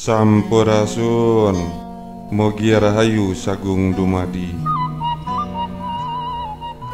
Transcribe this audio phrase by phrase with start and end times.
[0.00, 1.60] Sampurasun.
[2.32, 4.48] Mogi Rahayu Sagung Dumadi.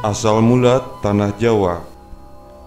[0.03, 1.87] Asal mula Tanah Jawa.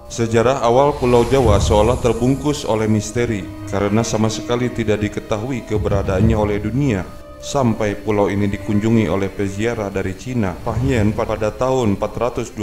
[0.07, 6.64] Sejarah awal Pulau Jawa seolah terbungkus oleh misteri karena sama sekali tidak diketahui keberadaannya oleh
[6.64, 7.04] dunia
[7.44, 12.56] sampai pulau ini dikunjungi oleh peziarah dari Cina Pahyen pada tahun 412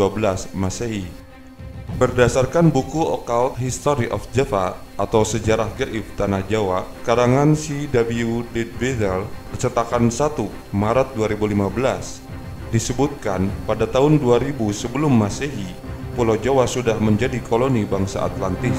[0.56, 1.25] Masehi.
[1.96, 8.44] Berdasarkan buku Occult History of Java atau Sejarah Gaib Tanah Jawa, karangan C.W.
[8.52, 9.24] Leadbeater,
[9.56, 12.20] cetakan 1 Maret 2015,
[12.68, 15.72] disebutkan pada tahun 2000 sebelum Masehi,
[16.12, 18.76] Pulau Jawa sudah menjadi koloni bangsa Atlantis.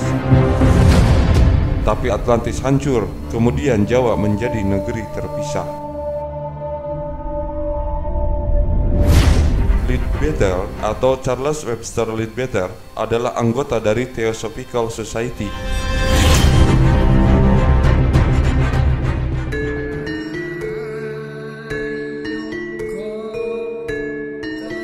[1.82, 5.87] Tapi Atlantis hancur, kemudian Jawa menjadi negeri terpisah.
[9.98, 15.50] Leadbeater atau Charles Webster Leadbeater adalah anggota dari Theosophical Society.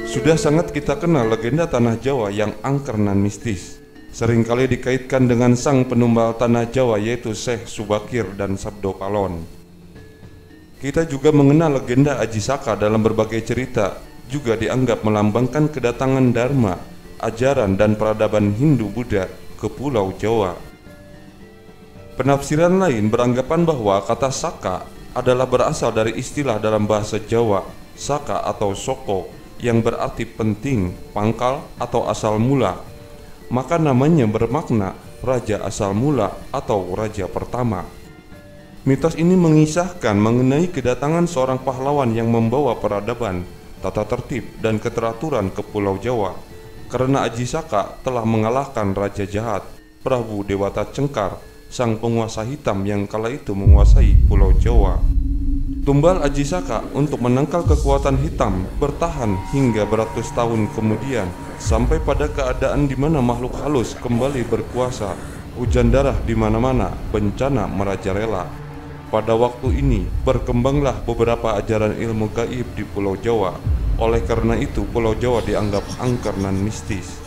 [0.09, 3.81] Sudah sangat kita kenal legenda tanah Jawa yang angker dan mistis.
[4.13, 9.41] Seringkali dikaitkan dengan sang penumbal tanah Jawa yaitu Syekh Subakir dan Sabdo Palon.
[10.77, 16.81] Kita juga mengenal legenda Aji Saka dalam berbagai cerita juga dianggap melambangkan kedatangan Dharma,
[17.21, 19.29] ajaran dan peradaban Hindu-Buddha
[19.61, 20.57] ke Pulau Jawa.
[22.17, 27.61] Penafsiran lain beranggapan bahwa kata Saka adalah berasal dari istilah dalam bahasa Jawa,
[27.93, 29.29] Saka atau Soko,
[29.61, 32.81] yang berarti penting, pangkal, atau asal mula.
[33.53, 37.87] Maka namanya bermakna Raja Asal Mula atau Raja Pertama.
[38.83, 43.47] Mitos ini mengisahkan mengenai kedatangan seorang pahlawan yang membawa peradaban
[43.83, 46.53] tata tertib dan keteraturan ke Pulau Jawa
[46.93, 49.65] karena Aji Saka telah mengalahkan Raja Jahat,
[50.05, 55.01] Prabu Dewata Cengkar, sang penguasa hitam yang kala itu menguasai Pulau Jawa.
[55.81, 61.25] Tumbal Aji Saka untuk menangkal kekuatan hitam bertahan hingga beratus tahun kemudian
[61.57, 65.17] sampai pada keadaan di mana makhluk halus kembali berkuasa,
[65.57, 68.62] hujan darah di mana-mana, bencana merajalela.
[69.13, 73.53] Pada waktu ini berkembanglah beberapa ajaran ilmu gaib di Pulau Jawa.
[74.01, 77.21] Oleh karena itu, Pulau Jawa dianggap angker dan mistis.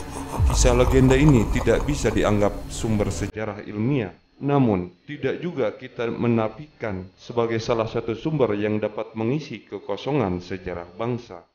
[0.51, 4.11] Kisah legenda ini tidak bisa dianggap sumber sejarah ilmiah,
[4.43, 11.47] namun tidak juga kita menafikan sebagai salah satu sumber yang dapat mengisi kekosongan sejarah bangsa.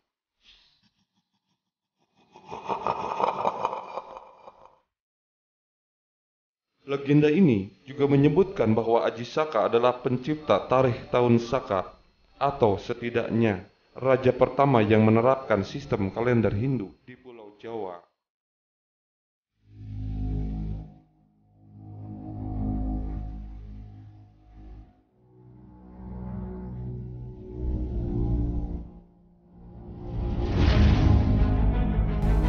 [6.91, 11.87] Legenda ini juga menyebutkan bahwa Aji Saka adalah pencipta tarikh tahun Saka
[12.35, 13.63] atau setidaknya
[13.95, 17.95] raja pertama yang menerapkan sistem kalender Hindu di Pulau Jawa.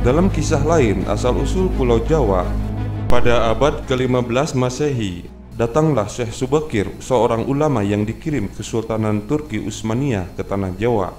[0.03, 2.72] Dalam kisah lain, asal-usul Pulau Jawa
[3.12, 10.41] pada abad ke-15 Masehi, datanglah Syekh Subakir, seorang ulama yang dikirim Kesultanan Turki Utsmaniyah ke
[10.41, 11.12] tanah Jawa.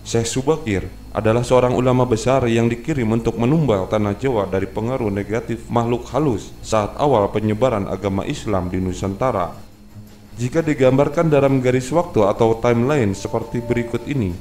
[0.00, 5.68] Syekh Subakir adalah seorang ulama besar yang dikirim untuk menumbal tanah Jawa dari pengaruh negatif
[5.68, 9.52] makhluk halus saat awal penyebaran agama Islam di Nusantara.
[10.40, 14.32] Jika digambarkan dalam garis waktu atau timeline seperti berikut ini,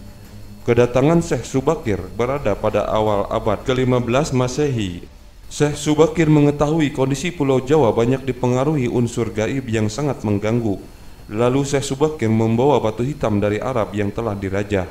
[0.63, 5.11] kedatangan Syekh Subakir berada pada awal abad ke-15 Masehi
[5.55, 10.83] Syekh Subakir mengetahui kondisi Pulau Jawa banyak dipengaruhi unsur gaib yang sangat mengganggu.
[11.31, 14.83] Lalu Syekh Subakir membawa batu hitam dari Arab yang telah dirajah.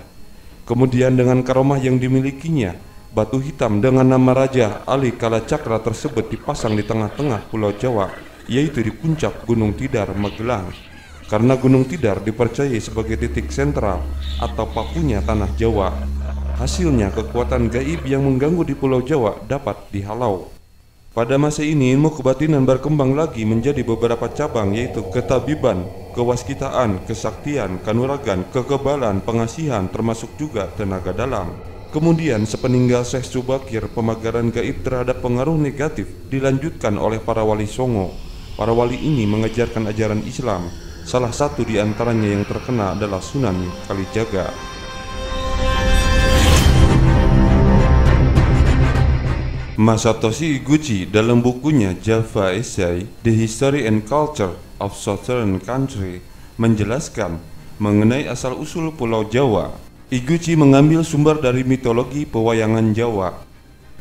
[0.64, 2.72] Kemudian dengan karomah yang dimilikinya,
[3.12, 8.08] batu hitam dengan nama Raja Ali Kalacakra tersebut dipasang di tengah-tengah Pulau Jawa,
[8.48, 10.72] yaitu di puncak Gunung Tidar, Magelang.
[11.28, 14.00] Karena Gunung Tidar dipercayai sebagai titik sentral
[14.40, 15.92] atau pakunya tanah Jawa,
[16.54, 20.53] Hasilnya kekuatan gaib yang mengganggu di Pulau Jawa dapat dihalau.
[21.14, 28.42] Pada masa ini ilmu kebatinan berkembang lagi menjadi beberapa cabang yaitu ketabiban, kewaskitaan, kesaktian, kanuragan,
[28.50, 31.54] kekebalan, pengasihan termasuk juga tenaga dalam.
[31.94, 38.10] Kemudian sepeninggal Syekh Subakir pemagaran gaib terhadap pengaruh negatif dilanjutkan oleh para wali songo.
[38.58, 40.66] Para wali ini mengajarkan ajaran Islam.
[41.06, 44.73] Salah satu di antaranya yang terkena adalah Sunan Kalijaga.
[49.74, 56.22] Masatoshi Iguchi dalam bukunya Java Essay, The History and Culture of Southern Country
[56.62, 57.42] menjelaskan
[57.82, 59.74] mengenai asal-usul Pulau Jawa.
[60.14, 63.34] Iguchi mengambil sumber dari mitologi pewayangan Jawa.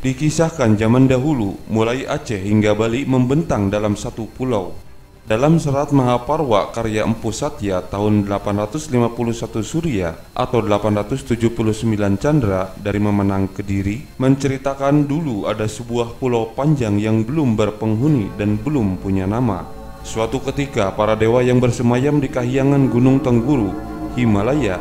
[0.05, 4.77] Dikisahkan zaman dahulu, mulai Aceh hingga Bali membentang dalam satu pulau.
[5.23, 14.03] Dalam serat Mahaparwa karya Empu Satya tahun 851 Surya atau 879 Chandra dari Memenang Kediri
[14.19, 19.63] menceritakan dulu ada sebuah pulau panjang yang belum berpenghuni dan belum punya nama.
[20.03, 23.71] Suatu ketika para dewa yang bersemayam di kahyangan Gunung Tengguru,
[24.19, 24.75] Himalaya,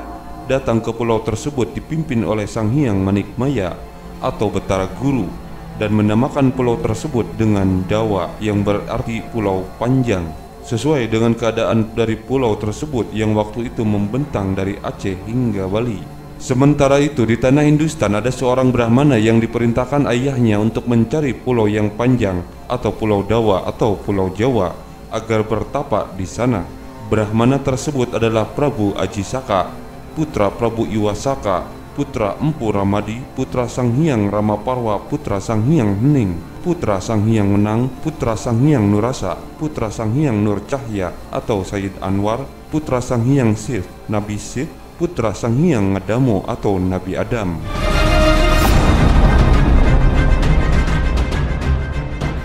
[0.50, 3.78] datang ke pulau tersebut dipimpin oleh Sang Hyang Manikmaya
[4.18, 5.51] atau Betara Guru
[5.82, 10.22] dan menamakan pulau tersebut dengan Dawa yang berarti pulau panjang
[10.62, 15.98] sesuai dengan keadaan dari pulau tersebut yang waktu itu membentang dari Aceh hingga Bali.
[16.38, 21.90] Sementara itu di tanah Hindustan ada seorang Brahmana yang diperintahkan ayahnya untuk mencari pulau yang
[21.98, 24.70] panjang atau pulau Dawa atau pulau Jawa
[25.10, 26.62] agar bertapa di sana.
[27.10, 29.66] Brahmana tersebut adalah Prabu Ajisaka,
[30.14, 36.98] putra Prabu Iwasaka, putra Empu Ramadi, putra Sang Hyang Ramaparwa, putra Sang Hyang Hening, putra
[37.04, 42.48] Sang Hyang Menang, putra Sang Hyang Nurasa, putra Sang Hyang Nur Cahya atau Sayyid Anwar,
[42.72, 47.60] putra Sang Hyang Sith, Nabi Sith, putra Sang Hyang Ngadamo atau Nabi Adam.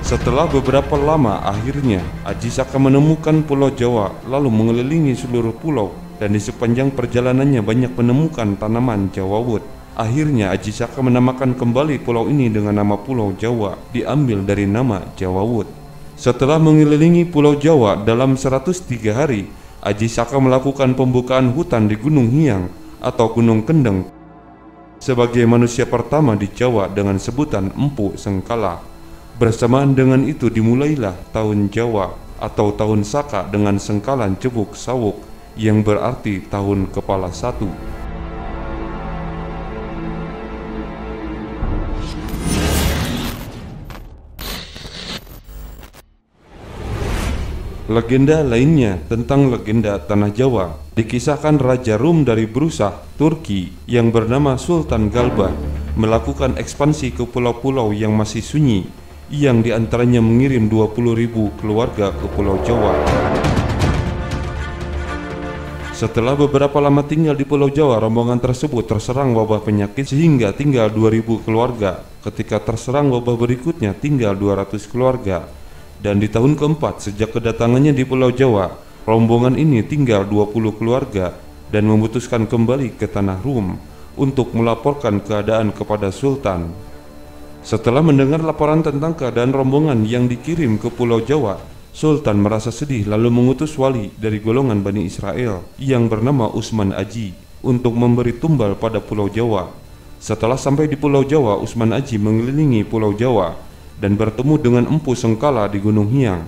[0.08, 6.42] Setelah beberapa lama, akhirnya Aji Saka menemukan Pulau Jawa, lalu mengelilingi seluruh pulau dan di
[6.42, 9.64] sepanjang perjalanannya banyak menemukan tanaman Jawa Wood.
[9.98, 15.42] Akhirnya Aji Saka menamakan kembali pulau ini dengan nama Pulau Jawa, diambil dari nama Jawa
[15.42, 15.70] Wood.
[16.14, 19.50] Setelah mengelilingi Pulau Jawa dalam 103 hari,
[19.82, 22.70] Aji Saka melakukan pembukaan hutan di Gunung Hiang
[23.02, 24.18] atau Gunung Kendeng
[24.98, 28.82] sebagai manusia pertama di Jawa dengan sebutan Empu Sengkala.
[29.38, 32.10] Bersamaan dengan itu dimulailah tahun Jawa
[32.42, 35.27] atau tahun Saka dengan sengkalan cebuk sawuk
[35.58, 37.68] yang berarti tahun kepala satu.
[47.88, 55.08] Legenda lainnya tentang legenda Tanah Jawa dikisahkan Raja Rum dari Brusah, Turki yang bernama Sultan
[55.08, 55.56] Galba
[55.96, 58.86] melakukan ekspansi ke pulau-pulau yang masih sunyi
[59.32, 63.37] yang di antaranya mengirim 20.000 keluarga ke Pulau Jawa.
[65.98, 71.42] Setelah beberapa lama tinggal di Pulau Jawa, rombongan tersebut terserang wabah penyakit sehingga tinggal 2000
[71.42, 72.06] keluarga.
[72.22, 75.50] Ketika terserang wabah berikutnya tinggal 200 keluarga.
[75.98, 78.78] Dan di tahun keempat sejak kedatangannya di Pulau Jawa,
[79.10, 81.34] rombongan ini tinggal 20 keluarga
[81.74, 83.82] dan memutuskan kembali ke tanah Rum
[84.22, 86.78] untuk melaporkan keadaan kepada Sultan.
[87.66, 91.58] Setelah mendengar laporan tentang keadaan rombongan yang dikirim ke Pulau Jawa,
[91.98, 97.34] Sultan merasa sedih lalu mengutus wali dari golongan Bani Israel yang bernama Usman Aji
[97.66, 99.74] untuk memberi tumbal pada Pulau Jawa.
[100.22, 103.58] Setelah sampai di Pulau Jawa, Usman Aji mengelilingi Pulau Jawa
[103.98, 106.46] dan bertemu dengan Empu Sengkala di Gunung Hiang.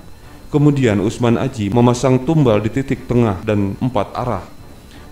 [0.53, 4.45] Kemudian Usman Aji memasang tumbal di titik tengah dan empat arah.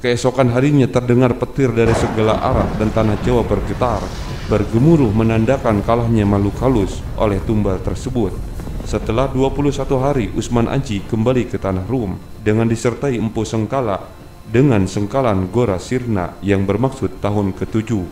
[0.05, 4.05] Keesokan harinya terdengar petir dari segala arah dan tanah Jawa bergetar,
[4.53, 8.56] bergemuruh menandakan kalahnya makhluk halus oleh tumbal tersebut.
[8.87, 13.99] Setelah 21 hari Usman Aji kembali ke tanah Rum dengan disertai Empu Sengkala
[14.47, 18.07] dengan sengkalan Gora Sirna yang bermaksud tahun ketujuh.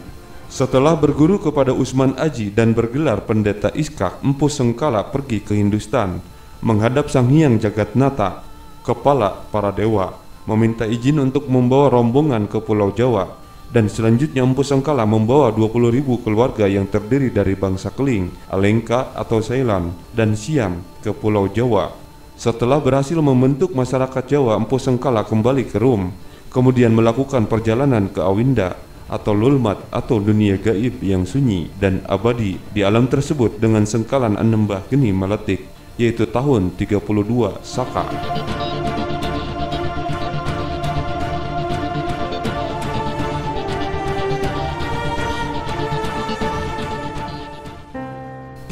[0.52, 6.20] Setelah berguru kepada Usman Aji dan bergelar pendeta Iskak, Empu Sengkala pergi ke Hindustan
[6.60, 8.44] menghadap Sang Hyang Jagatnata,
[8.84, 15.04] kepala para dewa, meminta izin untuk membawa rombongan ke Pulau Jawa dan selanjutnya Empu Sengkala
[15.04, 21.50] membawa 20.000 keluarga yang terdiri dari bangsa Keling, Alengka atau Ceylan, dan Siam ke Pulau
[21.50, 21.92] Jawa.
[22.36, 26.12] Setelah berhasil membentuk masyarakat Jawa, Empu Sengkala kembali ke Rum,
[26.52, 32.82] kemudian melakukan perjalanan ke Awinda atau Lulmat atau dunia gaib yang sunyi dan abadi di
[32.82, 38.04] alam tersebut dengan sengkalan Anembah Geni Meletik, yaitu tahun 32 Saka.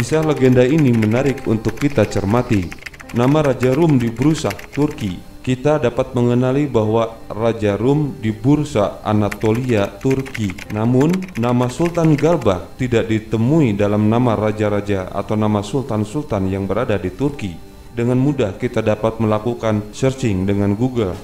[0.03, 2.67] Kisah legenda ini menarik untuk kita cermati.
[3.15, 5.15] Nama Raja Rum di Bursa, Turki.
[5.39, 10.51] Kita dapat mengenali bahwa Raja Rum di Bursa, Anatolia, Turki.
[10.75, 11.07] Namun,
[11.39, 17.55] nama Sultan Galba tidak ditemui dalam nama raja-raja atau nama sultan-sultan yang berada di Turki.
[17.95, 21.15] Dengan mudah kita dapat melakukan searching dengan Google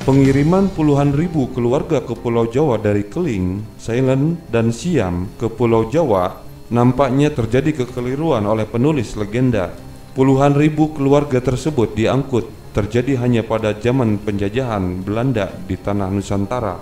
[0.00, 6.49] Pengiriman puluhan ribu keluarga ke Pulau Jawa dari Keling, Ceylon, dan Siam ke Pulau Jawa
[6.70, 9.74] Nampaknya terjadi kekeliruan oleh penulis legenda.
[10.14, 16.78] Puluhan ribu keluarga tersebut diangkut terjadi hanya pada zaman penjajahan Belanda di tanah Nusantara.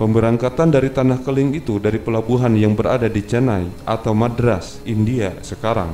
[0.00, 5.92] Pemberangkatan dari tanah keling itu dari pelabuhan yang berada di Chennai atau Madras, India sekarang.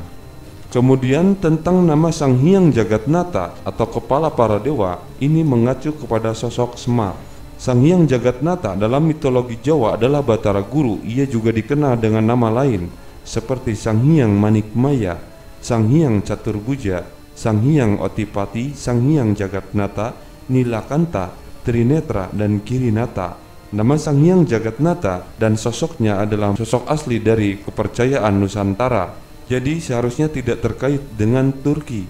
[0.71, 7.19] Kemudian tentang nama Sang Hyang Jagatnata atau kepala para dewa ini mengacu kepada sosok Semar.
[7.59, 11.03] Sang Hyang Jagatnata dalam mitologi Jawa adalah Batara Guru.
[11.03, 15.19] Ia juga dikenal dengan nama lain seperti Sang Hyang Manikmaya,
[15.59, 17.03] Sang Hyang Caturbuja,
[17.33, 20.15] Sang Hyang Otipati, Sang Hyang Jagatnata,
[20.53, 21.33] Nilakanta,
[21.65, 23.41] Trinetra, dan Kirinata.
[23.75, 30.65] Nama Sang Hyang Jagatnata dan sosoknya adalah sosok asli dari kepercayaan Nusantara jadi seharusnya tidak
[30.65, 32.09] terkait dengan Turki.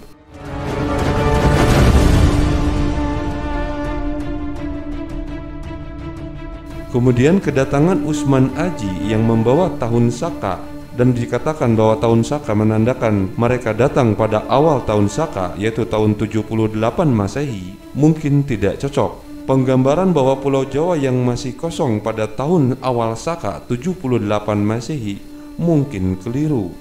[6.95, 13.75] Kemudian kedatangan Usman Aji yang membawa tahun Saka dan dikatakan bahwa tahun Saka menandakan mereka
[13.75, 16.71] datang pada awal tahun Saka yaitu tahun 78
[17.11, 19.27] Masehi mungkin tidak cocok.
[19.45, 24.25] Penggambaran bahwa Pulau Jawa yang masih kosong pada tahun awal Saka 78
[24.57, 25.21] Masehi
[25.59, 26.73] mungkin keliru.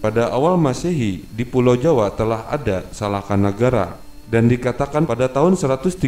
[0.00, 6.00] Pada awal Masehi, di Pulau Jawa telah ada Salakan Negara dan dikatakan pada tahun 130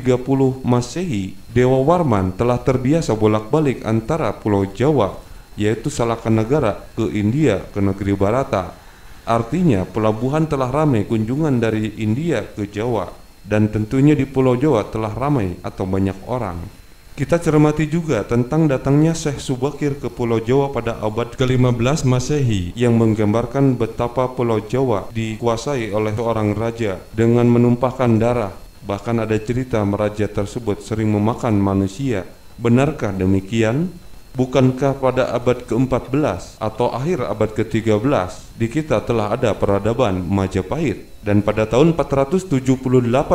[0.62, 7.80] Masehi, Dewa Warman telah terbiasa bolak-balik antara Pulau Jawa yaitu Salakan Negara ke India ke
[7.80, 8.74] negeri Barata.
[9.22, 13.06] Artinya pelabuhan telah ramai kunjungan dari India ke Jawa
[13.46, 16.82] dan tentunya di Pulau Jawa telah ramai atau banyak orang.
[17.12, 22.96] Kita cermati juga tentang datangnya Syekh Subakir ke Pulau Jawa pada abad ke-15 Masehi yang
[22.96, 28.56] menggambarkan betapa Pulau Jawa dikuasai oleh seorang raja dengan menumpahkan darah.
[28.88, 32.24] Bahkan ada cerita meraja tersebut sering memakan manusia.
[32.56, 33.92] Benarkah demikian?
[34.32, 41.44] Bukankah pada abad ke-14 atau akhir abad ke-13 di kita telah ada peradaban Majapahit dan
[41.44, 42.48] pada tahun 478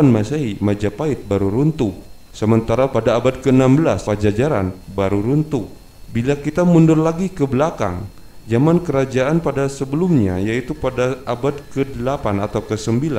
[0.09, 1.93] Masehi Majapahit baru runtuh
[2.37, 5.65] Sementara pada abad ke-16 Pajajaran baru runtuh.
[6.13, 8.05] Bila kita mundur lagi ke belakang,
[8.45, 13.09] zaman kerajaan pada sebelumnya yaitu pada abad ke-8 atau ke-9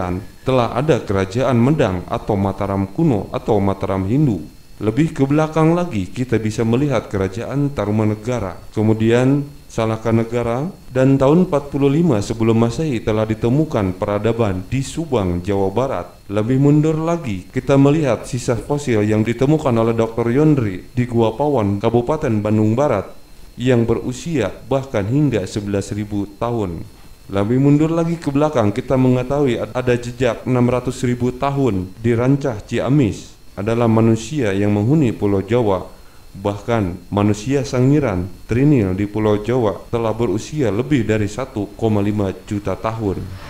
[0.46, 4.57] telah ada kerajaan Medang atau Mataram kuno atau Mataram Hindu.
[4.78, 8.58] Lebih ke belakang lagi kita bisa melihat kerajaan Tarumanegara.
[8.70, 16.08] Kemudian Salahkan negara dan tahun 45 sebelum Masehi telah ditemukan peradaban di Subang, Jawa Barat.
[16.32, 20.32] Lebih mundur lagi, kita melihat sisa fosil yang ditemukan oleh Dr.
[20.32, 23.12] Yondri di Gua Pawon, Kabupaten Bandung Barat
[23.60, 26.88] yang berusia bahkan hingga 11.000 tahun.
[27.28, 33.90] Lebih mundur lagi ke belakang, kita mengetahui ada jejak 600.000 tahun di Rancah Ciamis adalah
[33.90, 35.98] manusia yang menghuni Pulau Jawa
[36.38, 41.74] Bahkan manusia sangiran Trinil di Pulau Jawa telah berusia lebih dari 1,5
[42.46, 43.47] juta tahun.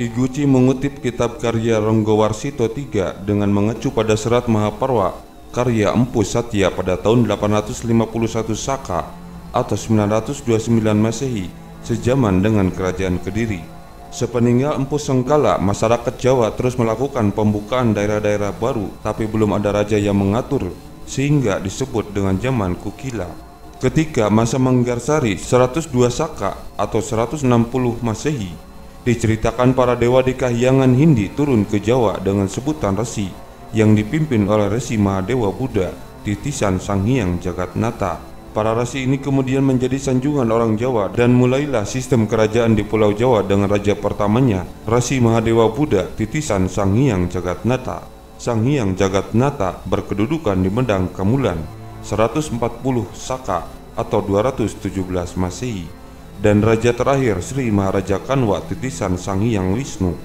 [0.00, 5.12] Iguchi mengutip kitab karya Ronggowarsito III dengan mengecu pada serat Mahaparwa
[5.52, 8.08] karya Empu Satya pada tahun 851
[8.56, 9.12] Saka
[9.52, 11.52] atau 929 Masehi
[11.84, 13.60] sejaman dengan kerajaan Kediri.
[14.08, 20.16] Sepeninggal Empu Sengkala, masyarakat Jawa terus melakukan pembukaan daerah-daerah baru tapi belum ada raja yang
[20.16, 20.72] mengatur
[21.04, 23.28] sehingga disebut dengan zaman Kukila.
[23.84, 27.44] Ketika masa Manggarsari 102 Saka atau 160
[28.00, 28.69] Masehi
[29.00, 33.32] Diceritakan para dewa di kahyangan Hindi turun ke Jawa dengan sebutan resi
[33.72, 35.88] yang dipimpin oleh Resi Mahadewa Buddha,
[36.20, 38.20] titisan Sang Hyang Jagatnata.
[38.52, 43.40] Para resi ini kemudian menjadi sanjungan orang Jawa dan mulailah sistem kerajaan di Pulau Jawa
[43.40, 48.04] dengan raja pertamanya, Resi Mahadewa Buddha, titisan Sang Hyang Jagatnata.
[48.36, 51.56] Sang Hyang Jagatnata berkedudukan di Medang Kamulan
[52.04, 52.58] 140
[53.16, 53.64] Saka
[53.96, 54.92] atau 217
[55.40, 55.99] Masehi
[56.40, 60.16] dan raja terakhir Sri Maharaja Kanwa titisan Sang Hyang Wisnu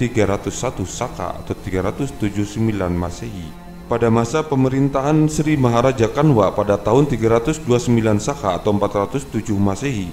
[0.00, 0.48] 301
[0.88, 2.56] Saka atau 379
[2.96, 3.52] Masehi.
[3.88, 7.68] Pada masa pemerintahan Sri Maharaja Kanwa pada tahun 329
[8.16, 10.08] Saka atau 407 Masehi,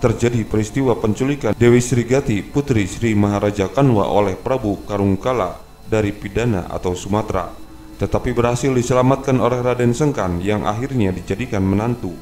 [0.00, 5.56] terjadi peristiwa penculikan Dewi Srigati putri Sri Maharaja Kanwa oleh Prabu Karungkala
[5.88, 7.48] dari Pidana atau Sumatera,
[7.96, 12.12] tetapi berhasil diselamatkan oleh Raden Sengkan yang akhirnya dijadikan menantu.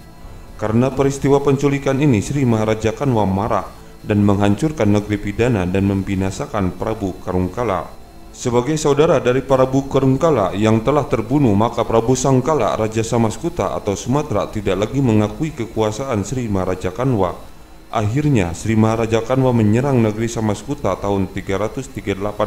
[0.56, 3.68] Karena peristiwa penculikan ini Sri Maharaja Kanwa marah
[4.00, 7.84] dan menghancurkan negeri pidana dan membinasakan Prabu Karungkala.
[8.36, 14.48] Sebagai saudara dari Prabu Karungkala yang telah terbunuh, maka Prabu Sangkala Raja Samaskuta atau Sumatera
[14.52, 17.32] tidak lagi mengakui kekuasaan Sri Maharaja Kanwa.
[17.88, 21.96] Akhirnya Sri Maharaja Kanwa menyerang negeri Samaskuta tahun 338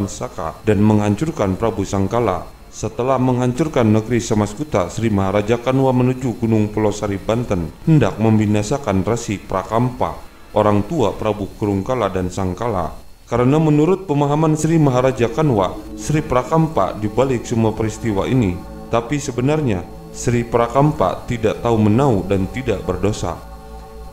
[0.05, 2.58] Saka dan menghancurkan Prabu Sangkala.
[2.69, 9.41] Setelah menghancurkan negeri Samaskuta, Sri Maharaja Kanwa menuju Gunung Pulau Sari Banten hendak membinasakan Resi
[9.41, 10.13] Prakampa
[10.53, 12.93] orang tua Prabu Kurungkala dan Sangkala.
[13.25, 18.53] Karena menurut pemahaman Sri Maharaja Kanwa, Sri Prakampa di balik semua peristiwa ini,
[18.93, 19.81] tapi sebenarnya
[20.13, 23.33] Sri Prakampa tidak tahu menau dan tidak berdosa.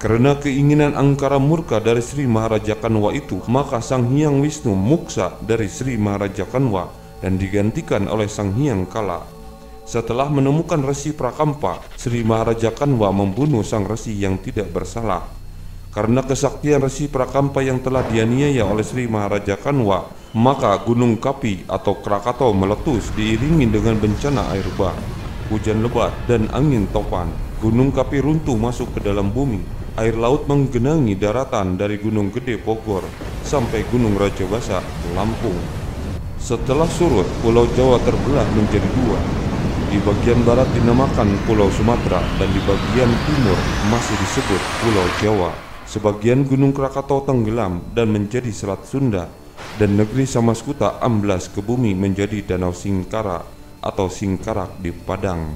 [0.01, 5.69] Karena keinginan angkara murka dari Sri Maharaja Kanwa itu, maka Sang Hyang Wisnu muksa dari
[5.69, 9.25] Sri Maharaja Kanwa dan digantikan oleh Sang Hyang Kala.
[9.87, 15.23] Setelah menemukan Resi Prakampa, Sri Maharaja Kanwa membunuh sang resi yang tidak bersalah.
[15.95, 22.03] Karena kesaktian Resi Prakampa yang telah dianiaya oleh Sri Maharaja Kanwa, maka Gunung Kapi atau
[22.03, 24.93] Krakatau meletus diiringi dengan bencana air bah,
[25.49, 27.31] hujan lebat, dan angin topan.
[27.63, 29.63] Gunung Kapi runtuh masuk ke dalam bumi.
[29.97, 33.07] Air laut menggenangi daratan dari Gunung Gede Bogor
[33.47, 34.85] sampai Gunung Raja Basa,
[35.17, 35.86] Lampung.
[36.47, 39.19] Setelah surut, Pulau Jawa terbelah menjadi dua.
[39.91, 43.59] Di bagian barat dinamakan Pulau Sumatera dan di bagian timur
[43.91, 45.51] masih disebut Pulau Jawa.
[45.91, 49.27] Sebagian Gunung Krakatau tenggelam dan menjadi Selat Sunda
[49.75, 53.43] dan negeri Samaskuta amblas ke bumi menjadi Danau Singkara
[53.83, 55.51] atau Singkarak di Padang.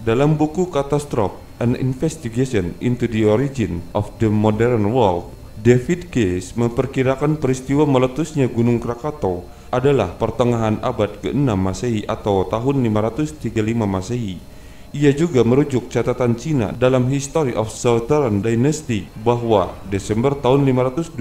[0.00, 5.28] Dalam buku Catastrophe, An Investigation into the Origin of the Modern World,
[5.60, 13.48] David Case memperkirakan peristiwa meletusnya Gunung Krakatau adalah pertengahan abad ke-6 Masehi atau tahun 535
[13.88, 14.52] Masehi
[14.92, 21.16] ia juga merujuk catatan Cina dalam History of Southern Dynasty bahwa Desember tahun 529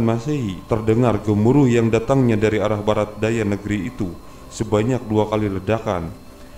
[0.00, 4.08] Masehi terdengar gemuruh yang datangnya dari arah barat daya negeri itu
[4.48, 6.08] sebanyak dua kali ledakan.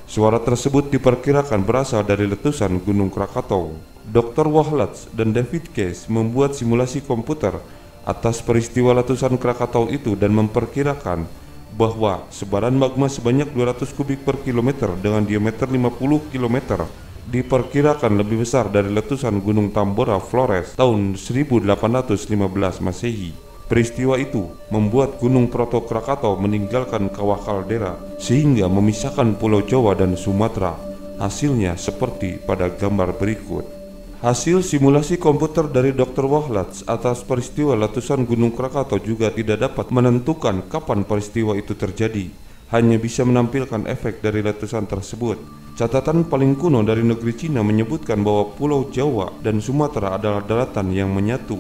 [0.06, 3.74] Suara tersebut diperkirakan berasal dari letusan Gunung Krakatau.
[4.06, 4.46] Dr.
[4.46, 7.58] Wahlatz dan David Case membuat simulasi komputer
[8.02, 11.26] atas peristiwa letusan Krakatau itu dan memperkirakan
[11.72, 16.84] bahwa sebaran magma sebanyak 200 kubik per kilometer dengan diameter 50 km
[17.22, 23.30] diperkirakan lebih besar dari letusan Gunung Tambora Flores tahun 1815 Masehi.
[23.70, 30.76] Peristiwa itu membuat Gunung Proto Krakatau meninggalkan kawah kaldera sehingga memisahkan Pulau Jawa dan Sumatera.
[31.16, 33.81] Hasilnya seperti pada gambar berikut.
[34.22, 36.30] Hasil simulasi komputer dari Dr.
[36.30, 42.30] Wahlatz atas peristiwa letusan Gunung Krakatau juga tidak dapat menentukan kapan peristiwa itu terjadi,
[42.70, 45.42] hanya bisa menampilkan efek dari letusan tersebut.
[45.74, 51.10] Catatan paling kuno dari negeri Cina menyebutkan bahwa Pulau Jawa dan Sumatera adalah daratan yang
[51.10, 51.58] menyatu.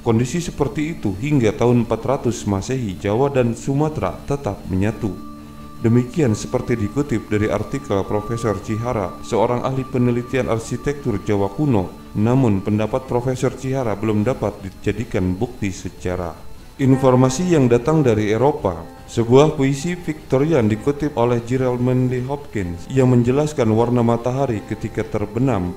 [0.00, 5.31] Kondisi seperti itu hingga tahun 400 Masehi, Jawa dan Sumatera tetap menyatu.
[5.82, 12.14] Demikian seperti dikutip dari artikel Profesor Cihara, seorang ahli penelitian arsitektur Jawa kuno.
[12.14, 19.60] Namun pendapat Profesor Cihara belum dapat dijadikan bukti secara Informasi yang datang dari Eropa, sebuah
[19.60, 25.76] puisi Victorian dikutip oleh Gerald Manley Hopkins yang menjelaskan warna matahari ketika terbenam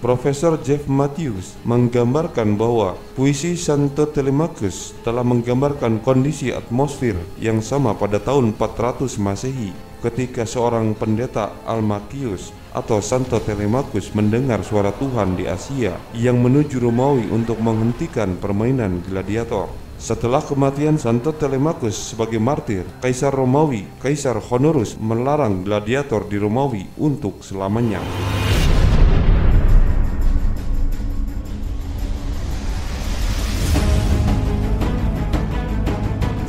[0.00, 8.16] Profesor Jeff Matthews menggambarkan bahwa puisi Santo Telemachus telah menggambarkan kondisi atmosfer yang sama pada
[8.16, 15.92] tahun 400 Masehi ketika seorang pendeta Almachius atau Santo Telemachus mendengar suara Tuhan di Asia
[16.16, 19.68] yang menuju Romawi untuk menghentikan permainan gladiator.
[20.00, 27.44] Setelah kematian Santo Telemachus sebagai martir, Kaisar Romawi, Kaisar Honorus melarang gladiator di Romawi untuk
[27.44, 28.00] selamanya.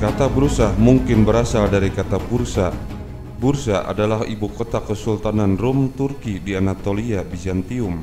[0.02, 2.74] Kata bursa mungkin berasal dari kata bursa.
[3.38, 8.02] Bursa adalah ibu kota Kesultanan Rom Turki di Anatolia, Bizantium.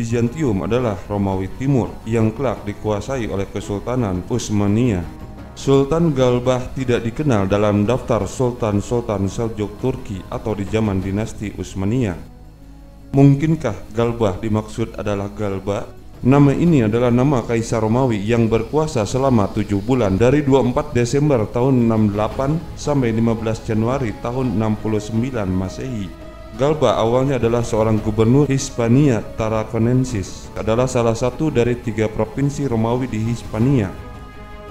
[0.00, 5.04] Bizantium adalah Romawi Timur yang kelak dikuasai oleh Kesultanan Utsmania.
[5.52, 12.16] Sultan Galbah tidak dikenal dalam daftar Sultan-Sultan Seljuk Turki atau di zaman dinasti Utsmania.
[13.12, 15.84] Mungkinkah Galbah dimaksud adalah Galba
[16.20, 21.88] Nama ini adalah nama Kaisar Romawi yang berkuasa selama tujuh bulan dari 24 Desember tahun
[21.88, 25.16] 68 sampai 15 Januari tahun 69
[25.48, 26.12] Masehi.
[26.60, 33.24] Galba awalnya adalah seorang gubernur Hispania Tarraconensis, adalah salah satu dari tiga provinsi Romawi di
[33.24, 33.88] Hispania.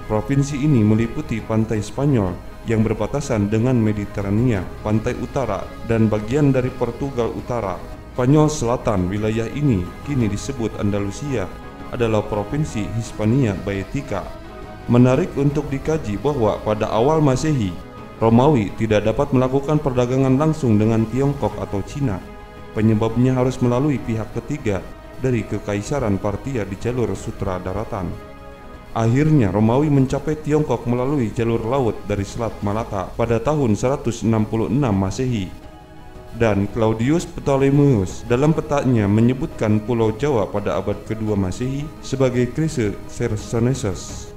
[0.06, 2.30] Provinsi ini meliputi pantai Spanyol
[2.70, 9.86] yang berbatasan dengan Mediterania, pantai utara, dan bagian dari Portugal Utara Spanyol Selatan, wilayah ini
[10.02, 11.46] kini disebut Andalusia,
[11.94, 14.26] adalah provinsi Hispania Baetica.
[14.90, 17.70] Menarik untuk dikaji bahwa pada awal Masehi,
[18.18, 22.18] Romawi tidak dapat melakukan perdagangan langsung dengan Tiongkok atau Cina.
[22.74, 24.82] Penyebabnya harus melalui pihak ketiga
[25.22, 28.10] dari Kekaisaran Partia di jalur sutra daratan.
[28.90, 34.26] Akhirnya Romawi mencapai Tiongkok melalui jalur laut dari Selat Malaka pada tahun 166
[34.90, 35.59] Masehi.
[36.38, 42.46] Dan Claudius Ptolemeus dalam petanya menyebutkan Pulau Jawa pada abad kedua Masehi sebagai
[43.10, 44.30] Chersonesus.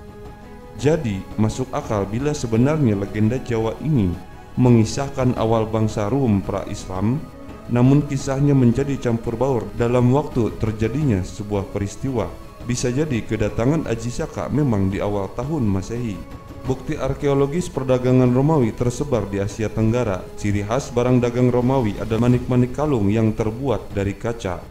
[0.82, 4.10] Jadi, masuk akal bila sebenarnya legenda Jawa ini
[4.58, 7.21] mengisahkan awal bangsa Rum pra-Islam,
[7.69, 12.27] namun kisahnya menjadi campur baur dalam waktu terjadinya sebuah peristiwa.
[12.63, 16.15] Bisa jadi kedatangan Aji Saka memang di awal tahun Masehi.
[16.63, 20.23] Bukti arkeologis perdagangan Romawi tersebar di Asia Tenggara.
[20.39, 24.63] Ciri khas barang dagang Romawi adalah manik-manik kalung yang terbuat dari kaca.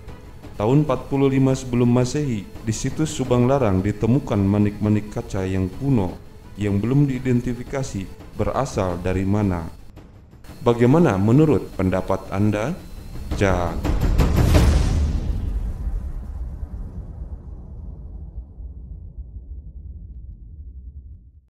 [0.56, 6.16] Tahun 45 sebelum Masehi, di situs Subang Larang ditemukan manik-manik kaca yang kuno
[6.56, 8.08] yang belum diidentifikasi
[8.40, 9.68] berasal dari mana.
[10.64, 12.72] Bagaimana menurut pendapat Anda?
[13.36, 14.01] Jaga